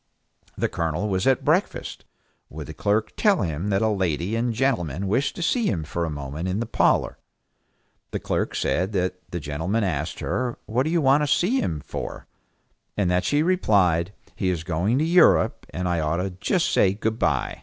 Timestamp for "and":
4.35-4.51, 12.97-13.11, 15.69-15.87